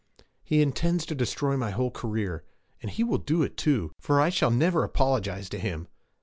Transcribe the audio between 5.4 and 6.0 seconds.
to him!'